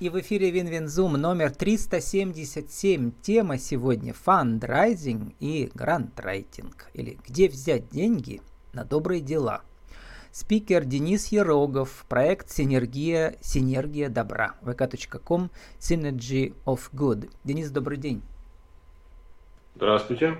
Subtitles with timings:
[0.00, 3.12] И в эфире Win-Win Zoom номер 377.
[3.20, 6.88] Тема сегодня фандрайзинг и грантрайтинг.
[6.94, 8.40] Или где взять деньги
[8.72, 9.60] на добрые дела.
[10.32, 17.30] Спикер Денис Ерогов, проект «Синергия, синергия добра», vk.com, Synergy of Good.
[17.44, 18.22] Денис, добрый день.
[19.74, 20.38] Здравствуйте.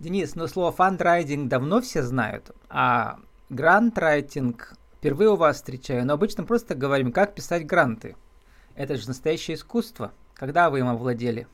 [0.00, 3.20] Денис, ну слово фандрайзинг давно все знают, а
[3.50, 8.16] грантрайтинг впервые у вас встречаю, но обычно просто говорим, как писать гранты–
[8.78, 10.12] это же настоящее искусство.
[10.34, 11.48] Когда вы им овладели?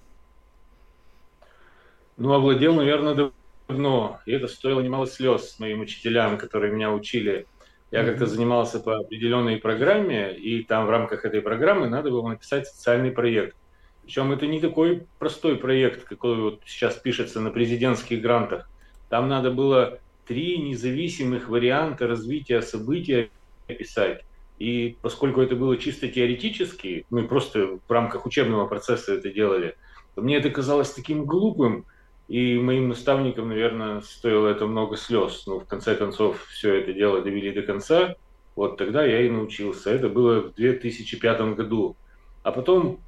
[2.19, 3.33] Ну, овладел, наверное,
[3.67, 4.21] давно.
[4.27, 7.47] И это стоило немало слез моим учителям, которые меня учили.
[7.91, 8.07] Я mm-hmm.
[8.07, 13.11] как-то занимался по определенной программе, и там в рамках этой программы надо было написать социальный
[13.11, 13.57] проект.
[14.03, 18.69] Причем это не такой простой проект, какой вот сейчас пишется на президентских грантах.
[19.09, 23.31] Там надо было три независимых варианта развития события
[23.67, 24.25] описать.
[24.59, 29.77] И поскольку это было чисто теоретически, мы просто в рамках учебного процесса это делали,
[30.15, 31.87] то мне это казалось таким глупым,
[32.29, 35.45] и моим наставникам, наверное, стоило это много слез.
[35.47, 38.15] Но в конце концов все это дело довели до конца.
[38.57, 39.91] Вот тогда я и научился.
[39.91, 41.97] Это было в 2005 году.
[42.43, 43.01] А потом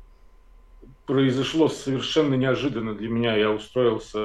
[1.06, 3.36] произошло совершенно неожиданно для меня.
[3.36, 4.18] Я устроился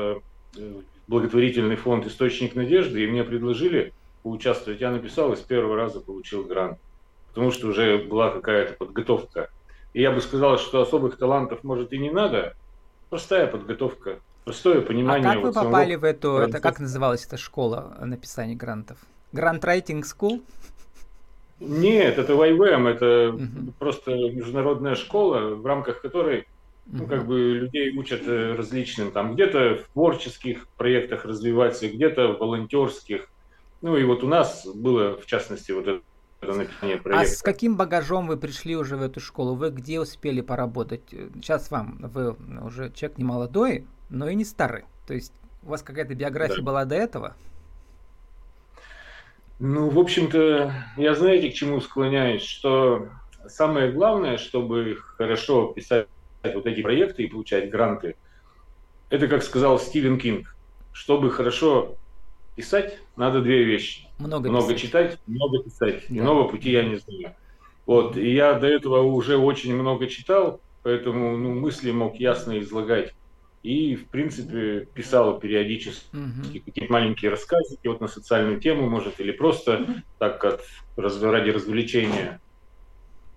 [0.57, 4.81] э, в благотворительный фонд «Источник надежды», и мне предложили поучаствовать.
[4.81, 6.79] Я написал и с первого раза получил грант
[7.33, 9.49] потому что уже была какая-то подготовка.
[9.93, 12.55] И я бы сказал, что особых талантов, может, и не надо.
[13.09, 15.29] Простая подготовка, простое понимание.
[15.29, 18.97] А как вы попали в эту, это как называлась эта школа написания грантов?
[19.31, 20.41] Грант Writing School?
[21.59, 23.73] Нет, это YWM, это угу.
[23.77, 26.47] просто международная школа, в рамках которой
[26.87, 32.39] ну, как бы людей учат э, различным, там где-то в творческих проектах развиваться, где-то в
[32.39, 33.29] волонтерских.
[33.81, 35.87] Ну и вот у нас было, в частности, вот
[36.41, 39.53] это а с каким багажом вы пришли уже в эту школу?
[39.55, 41.03] Вы где успели поработать?
[41.35, 44.85] Сейчас вам, вы уже человек не молодой, но и не старый.
[45.05, 45.33] То есть
[45.63, 46.63] у вас какая-то биография да.
[46.63, 47.35] была до этого?
[49.59, 53.09] Ну, в общем-то, я знаете, к чему склоняюсь, что
[53.47, 56.07] самое главное, чтобы хорошо писать
[56.43, 58.15] вот эти проекты и получать гранты,
[59.11, 60.55] это, как сказал Стивен Кинг,
[60.91, 61.95] чтобы хорошо
[62.55, 64.07] писать, надо две вещи.
[64.21, 66.03] Много, много читать, много писать.
[66.09, 66.15] Да.
[66.15, 67.35] Иного пути я не знаю.
[67.85, 68.17] Вот.
[68.17, 73.13] И я до этого уже очень много читал, поэтому ну, мысли мог ясно излагать.
[73.63, 76.63] И, в принципе, писал периодически угу.
[76.65, 79.93] какие-то маленькие рассказики вот на социальную тему, может, или просто угу.
[80.17, 80.61] так, как
[80.95, 82.41] раз, ради развлечения.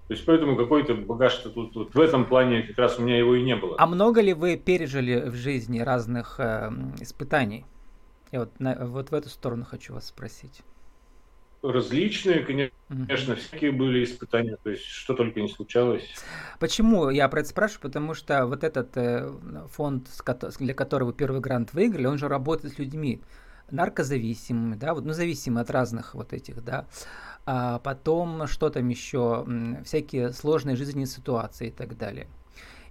[0.08, 3.34] То есть поэтому какой-то багаж-то тут, тут в этом плане как раз у меня его
[3.34, 3.76] и не было.
[3.78, 7.64] А много ли вы пережили в жизни разных э, испытаний?
[8.34, 10.62] Я вот, на, вот в эту сторону хочу вас спросить.
[11.62, 13.36] Различные, конечно, mm-hmm.
[13.36, 16.02] всякие были испытания, то есть что только не случалось.
[16.58, 17.82] Почему я про это спрашиваю?
[17.82, 19.32] Потому что вот этот э,
[19.68, 20.08] фонд,
[20.58, 23.22] для которого первый грант выиграли, он же работает с людьми
[23.70, 26.86] наркозависимыми, да, вот, ну, зависимы от разных вот этих, да,
[27.46, 29.46] а потом что там еще,
[29.84, 32.26] всякие сложные жизненные ситуации и так далее.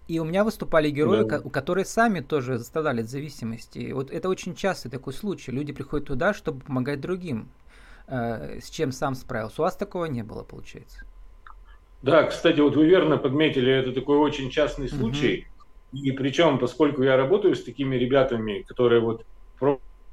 [0.07, 1.39] И у меня выступали герои, да.
[1.39, 3.79] которые сами тоже страдали от зависимости.
[3.79, 5.51] И вот это очень частый такой случай.
[5.51, 7.49] Люди приходят туда, чтобы помогать другим,
[8.07, 9.61] э, с чем сам справился.
[9.61, 11.05] У вас такого не было, получается?
[12.01, 15.47] Да, кстати, вот вы верно подметили, это такой очень частный случай.
[15.93, 16.03] Угу.
[16.03, 19.25] И причем, поскольку я работаю с такими ребятами, которые вот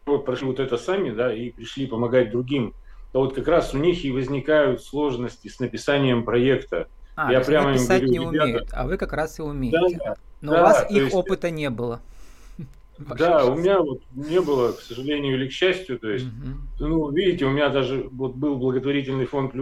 [0.05, 2.75] прошли вот это сами, да, и пришли помогать другим,
[3.13, 6.89] то вот как раз у них и возникают сложности с написанием проекта.
[7.27, 9.99] А, я прямо писать говорю, не ребята, умеют, а вы как раз и умеете.
[9.99, 12.01] Да, Но да, у вас их есть, опыта не было.
[12.99, 15.99] Да, у меня вот не было, к сожалению или к счастью.
[15.99, 16.87] То есть, угу.
[16.87, 19.55] ну, видите, у меня даже вот был благотворительный фонд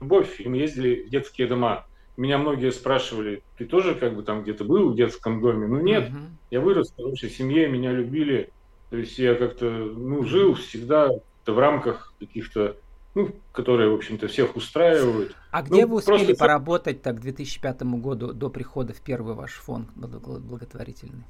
[0.00, 1.84] «Любовь», и мы ездили в детские дома.
[2.16, 5.66] Меня многие спрашивали, ты тоже как бы там где-то был в детском доме?
[5.66, 6.18] Ну нет, угу.
[6.50, 8.50] я вырос в хорошей семье, меня любили.
[8.88, 11.10] То есть я как-то, ну, жил всегда
[11.46, 12.76] в рамках каких-то
[13.16, 15.34] ну, которые, в общем-то, всех устраивают.
[15.50, 16.36] А где ну, вы успели просто...
[16.36, 21.24] поработать так к 2005 году до прихода в первый ваш фонд благотворительный?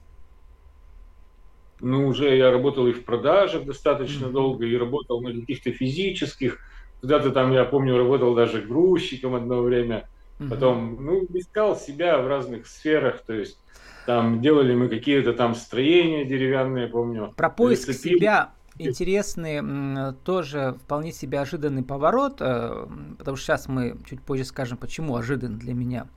[1.81, 4.33] Ну, уже я работал и в продажах достаточно mm-hmm.
[4.33, 6.59] долго, и работал на каких-то физических.
[7.03, 10.09] Когда-то там, я помню, работал даже грузчиком одно время.
[10.41, 10.49] Mm-hmm.
[10.49, 13.61] Потом, ну, искал себя в разных сферах, то есть
[14.07, 17.33] там делали мы какие-то там строения деревянные, помню.
[17.37, 22.87] Про поиск себя интересный, тоже вполне себе ожиданный поворот, э,
[23.19, 26.09] потому что сейчас мы чуть позже скажем, почему ожиданный для меня.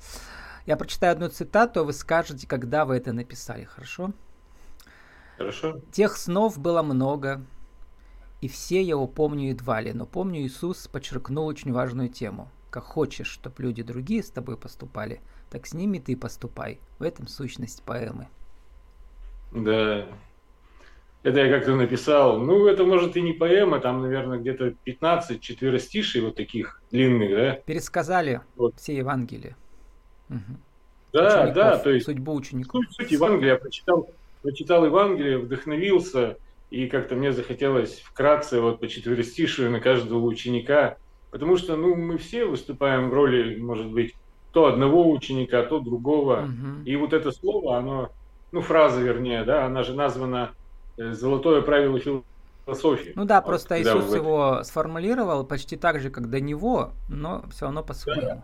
[0.66, 4.14] Я прочитаю одну цитату, а вы скажете, когда вы это написали, хорошо?
[5.38, 5.82] Хорошо.
[5.92, 7.42] Тех снов было много,
[8.42, 12.50] и все я помню едва ли, но помню Иисус подчеркнул очень важную тему.
[12.70, 16.80] Как хочешь, чтобы люди другие с тобой поступали, так с ними ты поступай.
[17.00, 18.28] В этом сущность поэмы.
[19.52, 20.06] Да.
[21.22, 22.40] Это я как-то написал.
[22.40, 27.52] Ну, это может и не поэма, там, наверное, где-то 15 четверостишей вот таких длинных, да?
[27.66, 28.76] Пересказали вот.
[28.78, 29.58] все Евангелия.
[30.30, 30.40] Угу.
[31.12, 32.86] Да, учеников, да, то есть судьбу учеников.
[32.86, 34.10] Суть, суть Евангелия, я прочитал,
[34.44, 36.38] прочитал Евангелие, вдохновился,
[36.70, 40.98] и как-то мне захотелось вкратце вот по четверостишию на каждого ученика,
[41.32, 44.14] потому что, ну, мы все выступаем в роли, может быть,
[44.54, 46.86] то одного ученика, то другого, угу.
[46.86, 48.12] и вот это слово, оно,
[48.52, 50.52] ну, фраза, вернее, да, она же названа
[51.14, 53.14] «Золотое правило философии».
[53.16, 57.66] Ну да, вот, просто Иисус его сформулировал почти так же, как до него, но все
[57.66, 58.22] равно по-своему.
[58.22, 58.44] Да.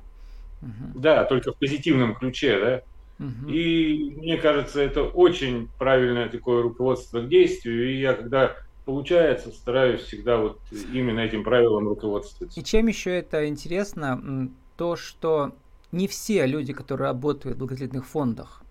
[0.61, 0.99] Угу.
[0.99, 3.25] да, только в позитивном ключе, да.
[3.25, 3.49] Угу.
[3.49, 7.91] И мне кажется, это очень правильное такое руководство к действию.
[7.91, 8.55] И я когда
[8.85, 10.59] получается, стараюсь всегда вот
[10.93, 12.59] именно этим правилам руководствоваться.
[12.59, 15.53] И чем еще это интересно, то, что
[15.91, 18.61] не все люди, которые работают в благотворительных фондах,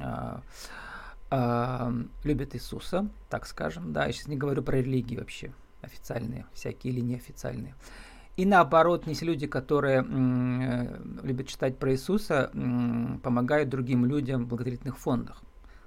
[0.00, 0.40] а,
[2.22, 5.52] любят Иисуса, так скажем, да, я сейчас не говорю про религии вообще,
[5.82, 7.74] официальные, всякие или неофициальные.
[8.36, 10.02] И наоборот, все люди, которые
[11.22, 12.50] любят читать про Иисуса,
[13.22, 15.42] помогают другим людям в благотворительных фондах.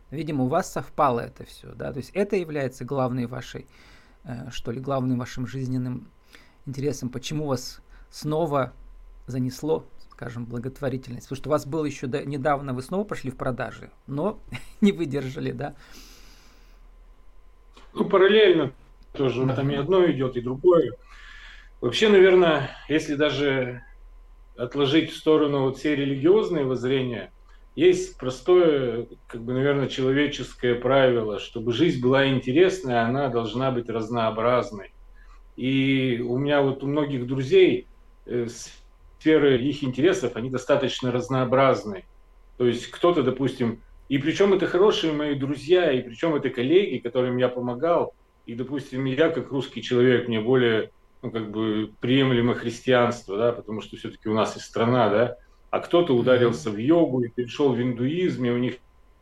[0.10, 3.68] Видимо, у вас совпало это все, да, то есть это является главной вашей,
[4.24, 6.08] э, что ли, главным вашим жизненным
[6.66, 8.72] интересом, почему вас снова
[9.26, 9.86] занесло,
[10.18, 13.92] скажем, благотворительность, потому что у вас был еще до, недавно, вы снова пошли в продажи,
[14.08, 14.40] но
[14.82, 15.76] не выдержали, да?
[17.94, 18.74] Ну, параллельно
[19.14, 19.56] тоже, да.
[19.56, 20.94] там и одно идет, и другое.
[21.82, 23.84] Вообще, наверное, если даже
[24.58, 27.32] отложить в сторону вот все религиозные воззрения,
[27.76, 34.94] есть простое, как бы, наверное, человеческое правило, чтобы жизнь была интересная, она должна быть разнообразной.
[35.58, 37.86] И у меня вот у многих друзей
[38.26, 38.48] э,
[39.28, 42.06] сферы их интересов, они достаточно разнообразны.
[42.58, 47.36] То есть кто-то, допустим, и причем это хорошие мои друзья, и причем это коллеги, которым
[47.36, 48.14] я помогал,
[48.46, 50.92] и, допустим, я как русский человек, мне более
[51.22, 55.38] ну, как бы приемлемо христианство, да, потому что все-таки у нас есть страна, да,
[55.72, 58.76] а кто-то ударился в йогу и перешел в индуизм, и у них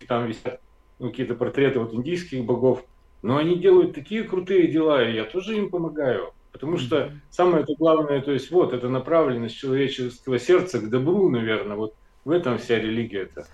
[0.07, 0.61] там висят
[0.99, 2.85] ну, какие-то портреты вот индийских богов,
[3.23, 6.31] но они делают такие крутые дела, и я тоже им помогаю.
[6.55, 11.75] Потому что самое это главное, то есть вот, это направленность человеческого сердца к добру, наверное,
[11.75, 13.45] вот в этом вся религия-то.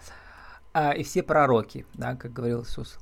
[0.72, 2.96] А, и все пророки, да, как говорил Иисус.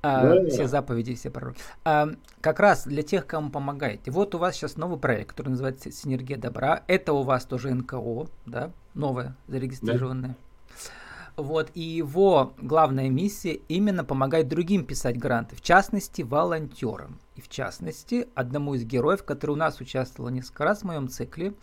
[0.00, 1.60] А, да, все заповеди, все пророки.
[1.84, 2.08] А,
[2.40, 4.10] как раз для тех, кому помогаете.
[4.10, 6.84] Вот у вас сейчас новый проект, который называется «Синергия добра».
[6.86, 10.30] Это у вас тоже НКО, да, новое, зарегистрированное.
[10.30, 11.42] Да.
[11.42, 17.20] Вот, и его главная миссия именно помогать другим писать гранты, в частности, волонтерам.
[17.36, 21.54] И в частности, одному из героев, который у нас участвовал несколько раз в моем цикле,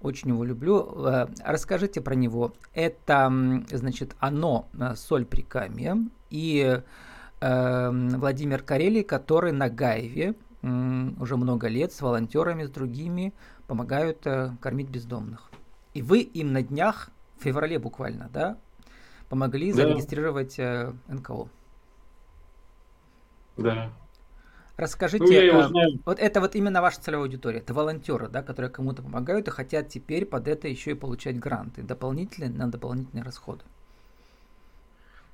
[0.00, 1.06] очень его люблю.
[1.06, 2.52] Э, расскажите про него.
[2.74, 5.96] Это, значит, оно, соль прикамья,
[6.30, 6.82] и
[7.40, 13.32] э, Владимир Карелий, который на Гаеве э, уже много лет с волонтерами, с другими
[13.66, 15.50] помогают э, кормить бездомных.
[15.94, 18.58] И вы им на днях, в феврале буквально, да,
[19.28, 19.82] помогли да.
[19.82, 21.48] зарегистрировать э, НКО.
[23.56, 23.90] Да.
[24.78, 25.98] Расскажите, ну, я а, знаю.
[26.06, 29.88] вот это вот именно ваша целевая аудитория, это волонтеры, да, которые кому-то помогают и хотят
[29.88, 33.64] теперь под это еще и получать гранты, дополнительные на дополнительные расходы.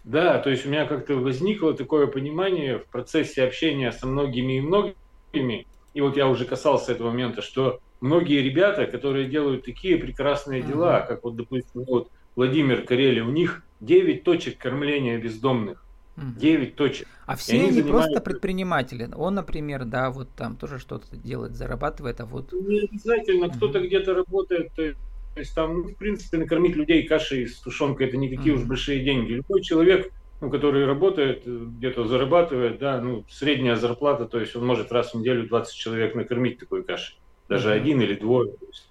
[0.02, 4.61] Да, то есть у меня как-то возникло такое понимание в процессе общения со многими и
[4.62, 10.62] многими, и вот я уже касался этого момента, что многие ребята, которые делают такие прекрасные
[10.62, 10.69] uh-huh.
[10.69, 15.84] дела, как вот, допустим, вот Владимир Карели, у них 9 точек кормления бездомных.
[16.16, 17.09] 9 точек.
[17.26, 18.04] А все они, они занимают...
[18.04, 19.09] просто предприниматели.
[19.14, 22.52] Он, например, да, вот там тоже что-то делает, зарабатывает, а вот...
[22.52, 23.56] Не обязательно, uh-huh.
[23.56, 24.94] кто-то где-то работает, то
[25.40, 28.59] есть там, ну, в принципе, накормить людей кашей с тушенкой это не такие mm-hmm.
[28.61, 29.33] уж большие деньги.
[29.33, 34.64] Любой человек, ну, который работает, э, где-то зарабатывает, да, ну, средняя зарплата, то есть он
[34.64, 37.18] может раз в неделю 20 человек накормить такой кашей.
[37.49, 37.76] Даже mm-hmm.
[37.76, 38.54] один или двое.
[38.68, 38.88] есть,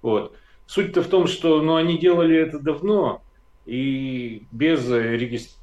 [0.00, 0.34] вот.
[0.66, 3.22] Суть-то в том, что ну, они делали это давно
[3.66, 5.61] и без регистрации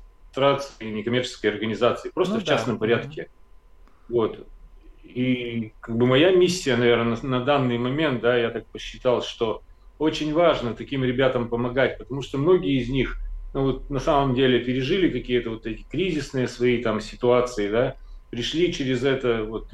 [0.80, 2.80] некоммерческой организации, просто ну, в частном да.
[2.80, 3.30] порядке.
[4.08, 4.48] Вот.
[5.04, 9.64] И как бы моя миссия, наверное, на, на данный момент, да, я так посчитал, что
[9.98, 13.18] очень важно таким ребятам помогать, потому что многие из них
[13.54, 17.96] ну, вот, на самом деле пережили какие-то вот эти кризисные свои там ситуации, да,
[18.30, 19.74] пришли через это вот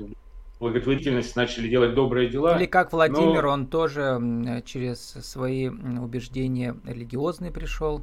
[0.59, 2.57] благотворительность, начали делать добрые дела.
[2.57, 3.49] Или как Владимир, но...
[3.49, 8.01] он тоже через свои убеждения религиозные пришел.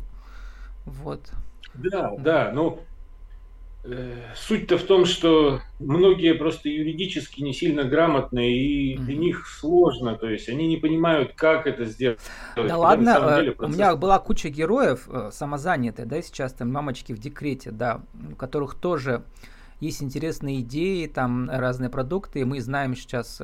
[0.85, 1.31] Вот.
[1.75, 2.81] Да, да, ну,
[3.85, 10.15] Э, суть-то в том, что многие просто юридически не сильно грамотные, и для них сложно,
[10.15, 12.21] то есть они не понимают, как это сделать.
[12.55, 13.75] Да ладно, деле, процесс...
[13.75, 18.77] у меня была куча героев самозанятые, да, сейчас там мамочки в декрете, да, у которых
[18.77, 19.25] тоже
[19.81, 23.43] есть интересные идеи, там разные продукты, и мы знаем сейчас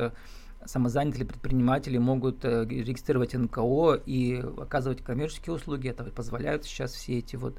[0.64, 5.88] самозанятые предприниматели могут э, регистрировать НКО и оказывать коммерческие услуги.
[5.88, 7.56] Это позволяют сейчас все эти вот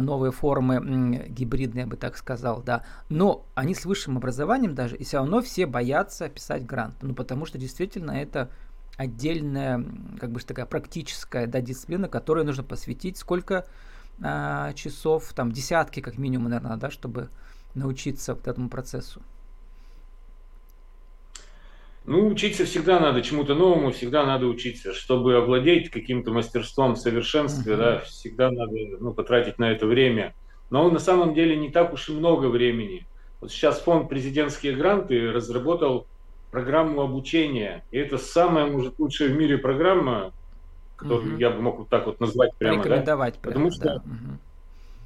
[0.00, 2.84] новые формы гибридные, я бы так сказал, да.
[3.08, 6.94] Но они с высшим образованием даже, и все равно все боятся писать грант.
[7.02, 8.50] Ну, потому что действительно это
[8.96, 9.84] отдельная,
[10.20, 13.66] как бы такая практическая да, дисциплина, которой нужно посвятить сколько
[14.22, 17.28] а, часов, там десятки как минимум, наверное, да, чтобы
[17.74, 19.22] научиться вот этому процессу.
[22.04, 24.92] Ну, учиться всегда надо чему-то новому, всегда надо учиться.
[24.92, 27.76] Чтобы овладеть каким-то мастерством в совершенстве, uh-huh.
[27.76, 30.34] да, всегда надо ну, потратить на это время.
[30.70, 33.06] Но на самом деле не так уж и много времени.
[33.40, 36.06] Вот сейчас фонд президентские гранты разработал
[36.50, 37.84] программу обучения.
[37.92, 40.32] И это самая, может, лучшая в мире программа,
[40.96, 41.40] которую uh-huh.
[41.40, 42.78] я бы мог вот так вот назвать прямо.
[42.78, 43.40] Рекомендовать да?
[43.40, 43.94] прямо, Потому что, да.
[43.94, 44.36] Uh-huh.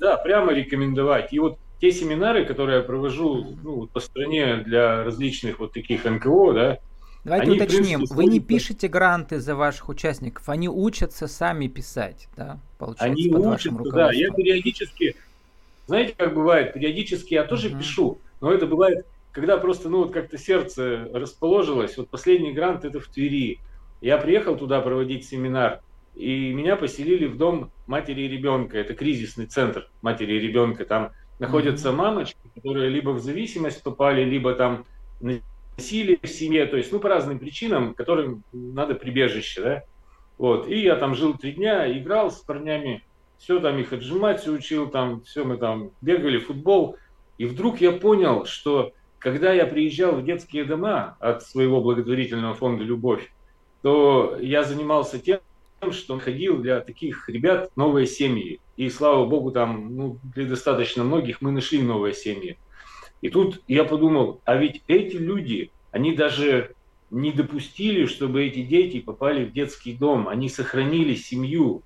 [0.01, 1.33] да, прямо рекомендовать.
[1.35, 6.53] И вот те семинары, которые я провожу ну, по стране для различных вот таких НКО,
[6.53, 6.79] да,
[7.25, 12.29] Давайте они, уточним, принципе, вы не пишете гранты за ваших участников, они учатся сами писать,
[12.37, 15.17] да, получается, они под учатся, вашим да, я периодически,
[15.89, 17.79] знаете, как бывает, периодически я тоже uh-huh.
[17.79, 23.01] пишу, но это бывает, когда просто, ну, вот как-то сердце расположилось, вот последний грант это
[23.01, 23.59] в Твери,
[24.01, 25.81] я приехал туда проводить семинар,
[26.15, 31.11] и меня поселили в дом матери и ребенка, это кризисный центр матери и ребенка, там
[31.39, 34.85] находятся мамочки, которые либо в зависимость попали, либо там
[35.21, 39.83] насилие в семье, то есть, ну, по разным причинам, которым надо прибежище, да.
[40.39, 43.03] Вот, и я там жил три дня, играл с парнями,
[43.39, 46.97] все там их отжимать учил, там, все мы там бегали, футбол.
[47.39, 52.85] И вдруг я понял, что когда я приезжал в детские дома от своего благотворительного фонда
[52.85, 53.33] «Любовь»,
[53.83, 55.41] то я занимался тем,
[55.91, 58.61] что ходил для таких ребят новые семьи.
[58.77, 62.59] И слава богу, там ну, для достаточно многих мы нашли новые семьи.
[63.23, 66.75] И тут я подумал, а ведь эти люди, они даже
[67.11, 70.29] не допустили, чтобы эти дети попали в детский дом.
[70.29, 71.83] Они сохранили семью.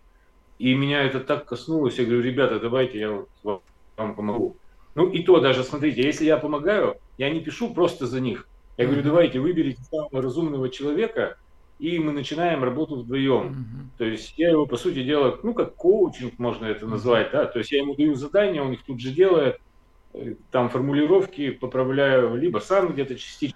[0.59, 1.99] И меня это так коснулось.
[1.99, 3.63] Я говорю, ребята, давайте я вот
[3.97, 4.57] вам помогу.
[4.95, 8.49] Ну и то даже, смотрите, если я помогаю, я не пишу просто за них.
[8.77, 11.37] Я говорю, давайте выберите самого разумного человека,
[11.81, 13.49] и мы начинаем работу вдвоем.
[13.49, 13.99] Mm-hmm.
[13.99, 17.59] То есть я его, по сути дела, ну, как коучинг можно это назвать, да, то
[17.59, 19.59] есть я ему даю задания, он их тут же делает,
[20.13, 23.55] э, там формулировки поправляю, либо сам где-то частичку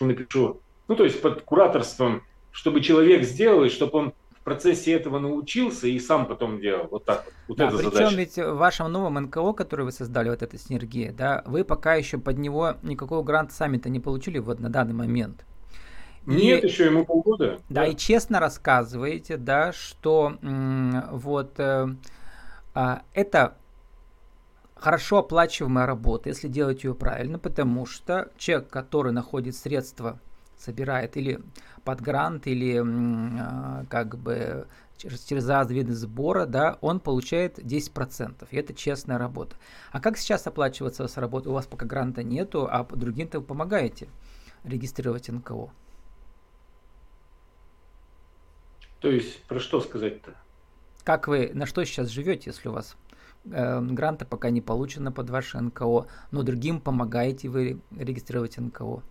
[0.00, 0.60] напишу.
[0.88, 2.22] Ну, то есть под кураторством,
[2.52, 6.88] чтобы человек сделал, и чтобы он в процессе этого научился и сам потом делал.
[6.90, 7.34] Вот так вот.
[7.48, 8.16] вот да, причем задача.
[8.16, 12.16] ведь в вашем новом НКО, который вы создали, вот эта синергия, да, вы пока еще
[12.16, 15.44] под него никакого гранта сами-то не получили вот на данный момент.
[16.28, 17.58] И, Нет, еще ему полгода.
[17.70, 20.34] Да, да, и честно рассказываете, да, что
[21.10, 21.86] вот э,
[22.74, 23.56] э, это
[24.74, 30.18] хорошо оплачиваемая работа, если делать ее правильно, потому что человек, который находит средства,
[30.58, 31.40] собирает или
[31.84, 34.66] под грант, или э, как бы
[34.98, 38.46] через, через виды сбора, да, он получает 10%.
[38.50, 39.56] И это честная работа.
[39.92, 41.48] А как сейчас оплачиваться с работы?
[41.48, 44.08] У вас пока гранта нету, а другим-то вы помогаете
[44.62, 45.70] регистрировать НКО.
[49.00, 50.34] То есть, про что сказать-то?
[51.04, 52.96] Как вы, на что сейчас живете, если у вас
[53.50, 59.02] э, гранта пока не получено под ваше НКО, но другим помогаете вы регистрировать НКО?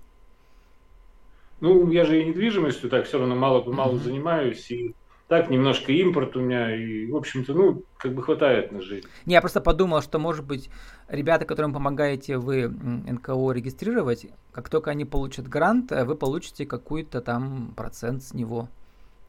[1.60, 4.03] Ну, я же и недвижимостью так все равно мало-помалу mm-hmm.
[4.03, 4.94] занимаюсь, и
[5.27, 9.08] так немножко импорт у меня, и, в общем-то, ну, как бы хватает на жизнь.
[9.25, 10.70] Не, я просто подумал, что, может быть,
[11.08, 17.22] ребята, которым помогаете вы НКО регистрировать, как только они получат грант, э, вы получите какой-то
[17.22, 18.70] там процент с него.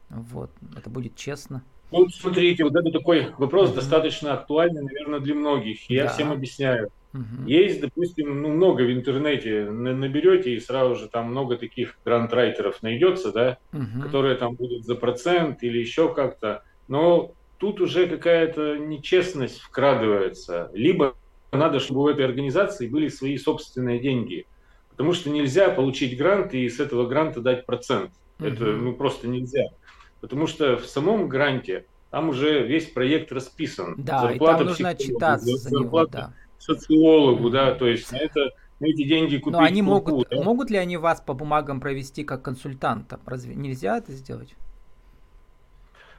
[0.09, 1.63] Вот, это будет честно.
[1.91, 3.75] Ну, смотрите, вот это такой вопрос mm-hmm.
[3.75, 5.89] достаточно актуальный, наверное, для многих.
[5.89, 6.09] Я да.
[6.09, 6.91] всем объясняю.
[7.13, 7.47] Mm-hmm.
[7.47, 13.31] Есть, допустим, ну, много в интернете наберете, и сразу же там много таких грантрайтеров найдется,
[13.31, 14.01] да, mm-hmm.
[14.03, 16.63] которые там будут за процент или еще как-то.
[16.87, 20.69] Но тут уже какая-то нечестность вкрадывается.
[20.73, 21.15] Либо
[21.51, 24.45] надо, чтобы у этой организации были свои собственные деньги.
[24.91, 28.11] Потому что нельзя получить грант и с этого гранта дать процент.
[28.37, 28.53] Mm-hmm.
[28.53, 29.69] Это ну, просто нельзя.
[30.21, 33.95] Потому что в самом гранте там уже весь проект расписан.
[33.97, 36.33] Да, зарплата и там нужно отчитаться за него, да.
[36.57, 39.59] социологу, да, то есть на это на эти деньги купить.
[39.59, 40.41] Но они могут, да?
[40.41, 43.19] могут ли они вас по бумагам провести как консультанта?
[43.25, 44.55] Разве нельзя это сделать?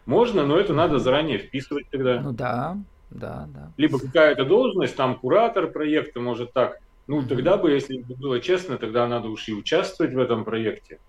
[0.07, 2.21] Можно, но это надо заранее вписывать тогда.
[2.21, 2.77] Ну да.
[3.11, 3.73] Да, да.
[3.77, 6.79] Либо какая-то должность, там куратор проекта, может так.
[7.09, 11.01] Ну, тогда бы, если бы было честно, тогда надо уж и участвовать в этом проекте.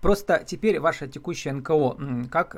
[0.00, 2.56] Просто теперь ваша текущая НКО, как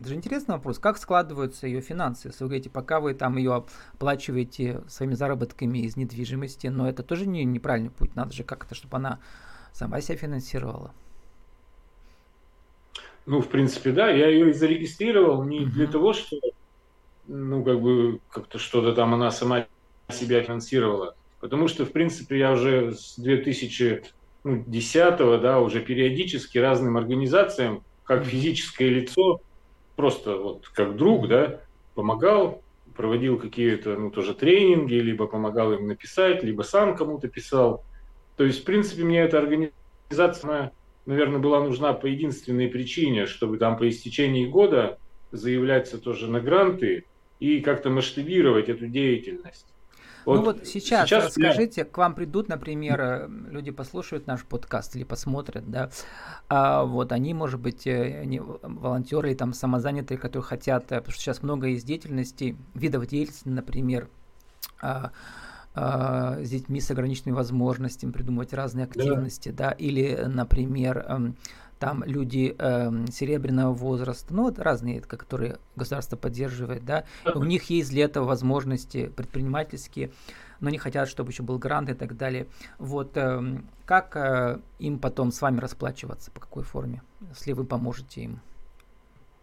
[0.00, 2.28] это же интересный вопрос, как складываются ее финансы?
[2.28, 3.64] Если вы говорите, пока вы там ее
[3.94, 8.96] оплачиваете своими заработками из недвижимости, но это тоже не неправильный путь, надо же как-то, чтобы
[8.96, 9.18] она
[9.72, 10.92] сама себя финансировала.
[13.26, 15.66] Ну, в принципе, да, я ее и зарегистрировал не uh-huh.
[15.66, 16.36] для того, что,
[17.26, 19.66] ну, как бы, как-то что-то там она сама
[20.08, 23.18] себя финансировала, потому что, в принципе, я уже с
[24.56, 29.40] 2010 да, уже периодически разным организациям, как физическое лицо,
[29.96, 31.60] просто вот как друг, да,
[31.94, 32.62] помогал,
[32.96, 37.84] проводил какие-то, ну, тоже тренинги, либо помогал им написать, либо сам кому-то писал.
[38.36, 40.72] То есть, в принципе, мне эта организация,
[41.06, 44.98] наверное, была нужна по единственной причине, чтобы там по истечении года
[45.30, 47.04] заявляться тоже на гранты
[47.40, 49.67] и как-то масштабировать эту деятельность.
[50.28, 51.84] Вот ну вот сейчас, сейчас скажите, я...
[51.86, 55.88] к вам придут, например, э, люди послушают наш подкаст или посмотрят, да,
[56.50, 61.12] а вот они, может быть, э, они волонтеры и там самозанятые, которые хотят, э, потому
[61.12, 64.10] что сейчас много есть деятельностей, видов деятельности, например,
[64.82, 65.12] а,
[65.74, 69.72] а, с детьми с ограниченными возможностями придумывать разные активности, да, да?
[69.72, 71.36] Или, например, эм,
[71.78, 77.04] там люди э, серебряного возраста, ну вот разные, которые государство поддерживает, да,
[77.34, 80.10] у них есть для этого возможности предпринимательские,
[80.60, 82.48] но они хотят, чтобы еще был грант и так далее.
[82.78, 88.22] Вот э, как э, им потом с вами расплачиваться, по какой форме, если вы поможете
[88.22, 88.40] им?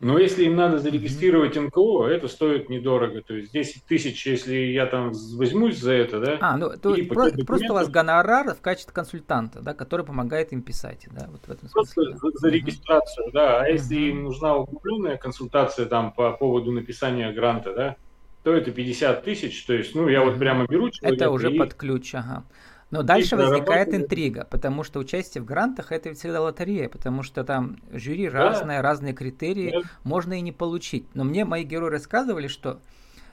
[0.06, 3.24] Но если им надо зарегистрировать НКО, это стоит недорого.
[3.24, 6.38] То есть 10 тысяч, если я там возьмусь за это, да.
[6.42, 10.54] А, ну то есть про- просто у вас гонорар в качестве консультанта, да, который помогает
[10.54, 12.12] им писать, да, вот в этом смысле.
[12.20, 12.38] Просто да.
[12.40, 13.62] за регистрацию, да.
[13.62, 17.96] А если им нужна углубленная консультация там по поводу написания гранта, да,
[18.44, 19.66] то это 50 тысяч.
[19.66, 21.24] То есть, ну, я вот прямо беру человека.
[21.24, 21.58] Это уже и...
[21.58, 22.44] под ключ, ага.
[22.92, 27.78] Но дальше возникает интрига, потому что участие в грантах это всегда лотерея, потому что там
[27.92, 28.38] жюри да.
[28.38, 29.82] разное, разные критерии, да.
[30.04, 31.08] можно и не получить.
[31.16, 32.80] Но мне мои герои рассказывали, что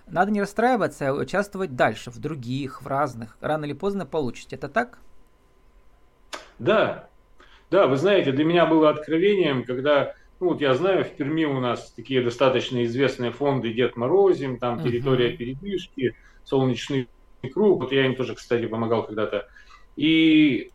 [0.07, 3.37] надо не расстраиваться, а участвовать дальше, в других, в разных.
[3.41, 4.57] Рано или поздно получите.
[4.57, 4.99] Это так?
[6.59, 7.09] Да.
[7.71, 11.61] Да, вы знаете, для меня было откровением, когда, ну вот я знаю, в Перми у
[11.61, 15.37] нас такие достаточно известные фонды Дед Морозим, там территория uh-huh.
[15.37, 17.09] передвижки, солнечный
[17.53, 17.83] круг.
[17.83, 19.49] Вот я им тоже, кстати, помогал когда-то.
[19.97, 20.71] И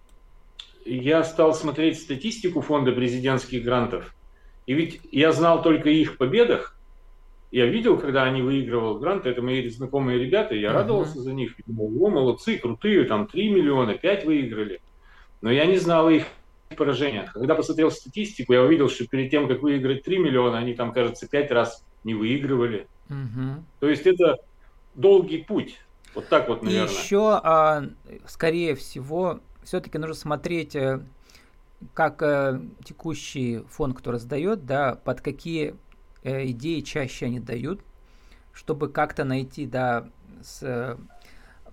[0.86, 4.16] я стал смотреть статистику фонда президентских грантов.
[4.66, 6.78] И ведь я знал только их победах.
[7.52, 10.74] Я видел, когда они выигрывали гранты, это мои знакомые ребята, я uh-huh.
[10.74, 11.54] радовался за них.
[11.66, 14.82] Думал, о, молодцы, крутые, там 3 миллиона, 5 выиграли.
[15.42, 16.26] Но я не знал их
[16.76, 17.32] поражениях.
[17.32, 21.30] Когда посмотрел статистику, я увидел, что перед тем, как выиграть 3 миллиона, они там, кажется,
[21.30, 22.88] 5 раз не выигрывали.
[23.10, 23.62] Uh-huh.
[23.80, 24.36] То есть это
[24.94, 25.80] долгий путь.
[26.16, 26.88] Вот так вот, наверное.
[26.88, 27.84] И еще, а,
[28.26, 31.02] скорее всего, все-таки нужно смотреть, э,
[31.94, 35.76] как э, текущий фонд, который сдает, да, под какие
[36.24, 37.82] э, идеи чаще они дают,
[38.54, 40.10] чтобы как-то найти, да,
[40.42, 40.98] с,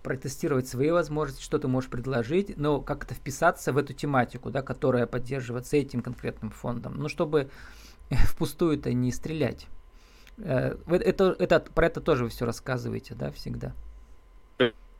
[0.03, 5.07] протестировать свои возможности, что ты можешь предложить, но как-то вписаться в эту тематику, да, которая
[5.07, 7.49] поддерживается этим конкретным фондом, ну, чтобы
[8.11, 9.68] впустую-то не стрелять.
[10.37, 13.73] Это, это, про это тоже вы все рассказываете, да, всегда?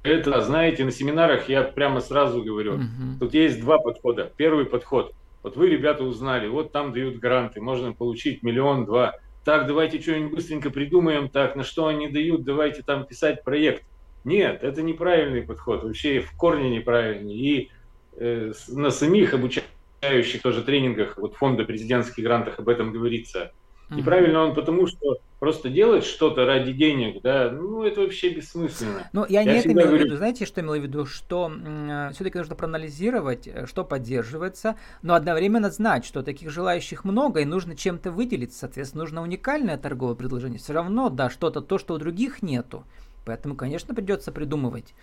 [0.05, 3.19] Это, знаете, на семинарах я прямо сразу говорю, угу.
[3.21, 4.31] тут есть два подхода.
[4.37, 5.15] Первый подход.
[5.43, 9.15] Вот вы, ребята, узнали, вот там дают гранты, можно получить миллион-два.
[9.47, 13.85] Так, давайте что-нибудь быстренько придумаем, так, на что они дают, давайте там писать проект.
[14.25, 17.35] Нет, это неправильный подход, вообще в корне неправильный.
[17.35, 17.71] И
[18.17, 23.53] э, на самих обучающих тоже тренингах, вот фонда президентских грантах об этом говорится–
[23.89, 23.97] Mm-hmm.
[23.97, 29.11] Неправильно он потому, что просто делать что-то ради денег, да, ну это вообще бессмысленно.
[29.13, 30.05] Ну я, я не это имел говорю...
[30.05, 34.77] в виду, знаете, что имел в виду, что э, все-таки нужно проанализировать, э, что поддерживается,
[35.03, 40.15] но одновременно знать, что таких желающих много и нужно чем-то выделиться, соответственно, нужно уникальное торговое
[40.15, 40.59] предложение.
[40.59, 42.85] Все равно, да, что-то то, что у других нету,
[43.27, 44.95] поэтому, конечно, придется придумывать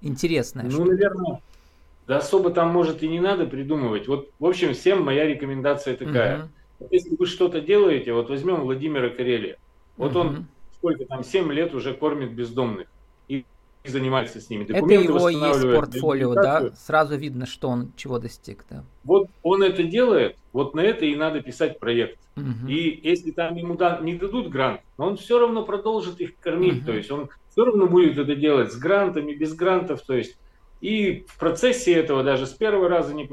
[0.00, 0.64] интересное.
[0.64, 1.42] Ну, наверное,
[2.06, 4.08] да особо там может и не надо придумывать.
[4.08, 6.38] Вот, в общем, всем моя рекомендация такая.
[6.38, 6.48] Mm-hmm
[6.90, 9.58] если вы что-то делаете, вот возьмем Владимира Карелия.
[9.96, 10.20] Вот угу.
[10.20, 12.88] он сколько там, 7 лет уже кормит бездомных
[13.28, 13.44] и
[13.84, 14.64] занимается с ними.
[14.64, 16.70] Документы это его есть портфолио, да?
[16.72, 18.84] Сразу видно, что он чего достиг, да.
[19.04, 22.18] Вот он это делает, вот на это и надо писать проект.
[22.36, 22.68] Угу.
[22.68, 26.78] И если там ему да, не дадут грант, но он все равно продолжит их кормить,
[26.78, 26.86] угу.
[26.86, 30.36] то есть он все равно будет это делать с грантами, без грантов, то есть
[30.80, 33.28] и в процессе этого даже с первого раза не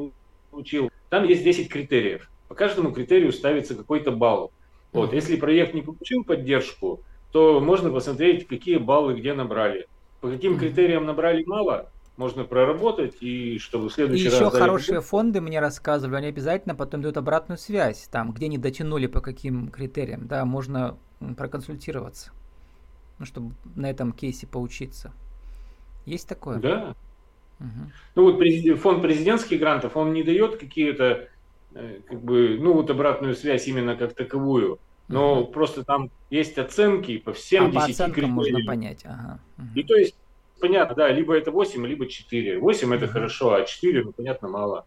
[0.51, 0.89] получил.
[1.09, 2.29] Там есть 10 критериев.
[2.47, 4.51] По каждому критерию ставится какой-то балл.
[4.93, 9.87] Вот, если проект не получил поддержку, то можно посмотреть, какие баллы где набрали.
[10.21, 14.39] По каким критериям набрали мало, можно проработать, и чтобы в следующий и раз...
[14.39, 19.05] еще хорошие фонды мне рассказывали, они обязательно потом дают обратную связь, там, где не дотянули
[19.05, 20.97] по каким критериям, да, можно
[21.37, 22.31] проконсультироваться,
[23.19, 25.13] ну, чтобы на этом кейсе поучиться.
[26.05, 26.57] Есть такое?
[26.57, 26.95] Да.
[27.59, 27.91] Угу.
[28.15, 31.27] Ну вот фонд президентских грантов, он не дает какие-то,
[32.07, 35.51] как бы, ну вот обратную связь именно как таковую, но угу.
[35.51, 38.31] просто там есть оценки по всем а 10 по критериям.
[38.31, 39.01] можно понять.
[39.05, 39.39] Ага.
[39.57, 39.67] Угу.
[39.75, 40.15] И то есть
[40.59, 42.59] понятно, да, либо это 8, либо 4.
[42.59, 44.85] 8 это хорошо, а 4, ну, понятно, мало.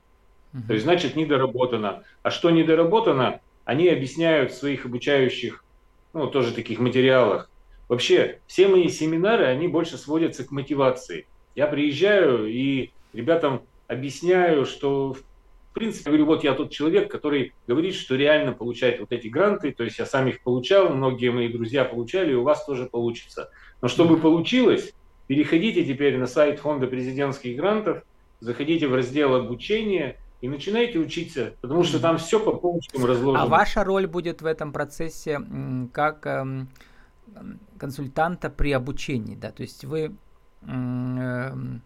[0.66, 2.02] То есть, значит, недоработано.
[2.22, 5.64] А что недоработано, они объясняют в своих обучающих,
[6.12, 7.48] ну, тоже таких материалах.
[7.88, 11.26] Вообще, все мои семинары, они больше сводятся к мотивации.
[11.54, 15.22] Я приезжаю и ребятам объясняю, что в
[15.72, 19.84] принципе, говорю, вот я тот человек, который говорит, что реально получает вот эти гранты, то
[19.84, 23.50] есть я сам их получал, многие мои друзья получали, и у вас тоже получится.
[23.80, 24.92] Но чтобы получилось,
[25.30, 28.02] Переходите теперь на сайт Фонда президентских грантов,
[28.40, 33.44] заходите в раздел обучения и начинайте учиться, потому что там все по полочкам разложено.
[33.44, 35.40] А ваша роль будет в этом процессе
[35.92, 36.68] как эм,
[37.78, 40.16] консультанта при обучении, да, то есть вы
[40.66, 41.80] эм,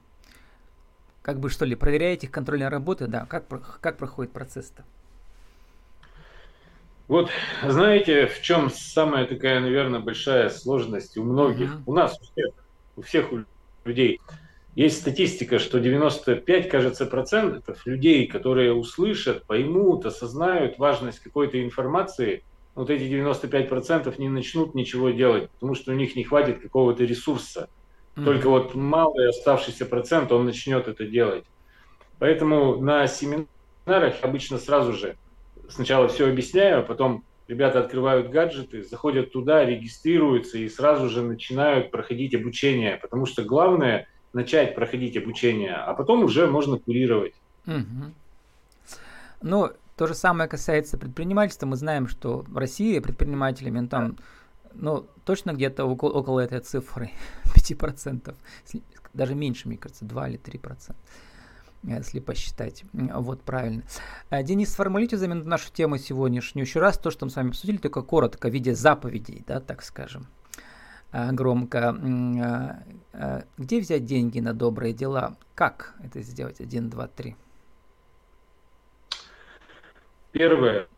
[1.24, 3.46] как бы что ли проверяете их контрольные работы, да, как,
[3.80, 4.84] как проходит процесс-то?
[7.08, 7.30] Вот,
[7.66, 11.82] знаете, в чем самая такая, наверное, большая сложность у многих, uh-huh.
[11.86, 12.54] у нас у всех,
[12.96, 13.26] у всех
[13.86, 14.20] людей.
[14.74, 22.90] Есть статистика, что 95, кажется, процентов людей, которые услышат, поймут, осознают важность какой-то информации, вот
[22.90, 27.70] эти 95 процентов не начнут ничего делать, потому что у них не хватит какого-то ресурса.
[28.16, 28.24] Mm-hmm.
[28.24, 31.44] Только вот малый оставшийся процент, он начнет это делать.
[32.18, 35.16] Поэтому на семинарах обычно сразу же
[35.68, 41.90] сначала все объясняю, а потом ребята открывают гаджеты, заходят туда, регистрируются и сразу же начинают
[41.90, 47.34] проходить обучение, потому что главное начать проходить обучение, а потом уже можно курировать.
[47.66, 48.12] Угу.
[49.42, 51.66] Ну, то же самое касается предпринимательства.
[51.66, 54.16] Мы знаем, что в России предпринимателями ну, там,
[54.74, 57.10] ну, точно где-то около, около этой цифры
[57.44, 58.34] 5%,
[59.12, 60.94] даже меньше, мне кажется, 2 или 3%
[61.86, 62.84] если посчитать.
[62.92, 63.82] Вот, правильно.
[64.30, 67.50] Э, Денис, сформулируйте за минуту нашу тему сегодняшнюю еще раз, то, что мы с вами
[67.50, 70.26] обсудили, только коротко, в виде заповедей, да, так скажем,
[71.12, 71.94] э, громко.
[73.12, 75.36] Э, где взять деньги на добрые дела?
[75.54, 76.60] Как это сделать?
[76.60, 77.36] Один, два, три.
[80.32, 80.88] Первое.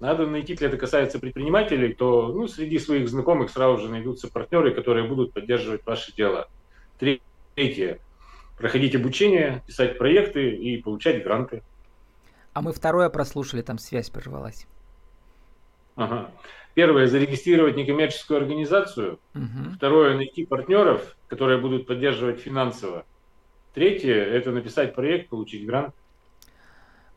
[0.00, 4.72] Надо найти, если это касается предпринимателей, то ну, среди своих знакомых сразу же найдутся партнеры,
[4.72, 6.48] которые будут поддерживать ваше дело.
[6.98, 7.98] Третье.
[8.56, 11.62] Проходить обучение, писать проекты и получать гранты.
[12.52, 14.66] А мы второе прослушали, там связь прервалась.
[15.96, 16.30] Ага.
[16.74, 19.18] Первое, зарегистрировать некоммерческую организацию.
[19.34, 19.74] Угу.
[19.76, 23.04] Второе, найти партнеров, которые будут поддерживать финансово.
[23.74, 25.92] Третье, это написать проект, получить грант.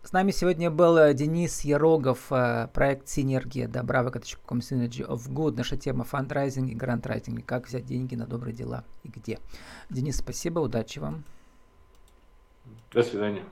[0.04, 5.56] С нами сегодня был э, Денис Ярогов, э, проект «Синергия», да, bravo.com Synergy of Good.
[5.58, 7.46] Наша тема фандрайзинг и грантрайтинг.
[7.46, 9.38] Как взять деньги на добрые дела и где.
[9.92, 11.24] Денис, спасибо, удачи вам.
[12.92, 13.44] До свидания.